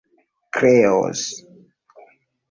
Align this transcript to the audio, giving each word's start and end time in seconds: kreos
kreos 0.53 1.21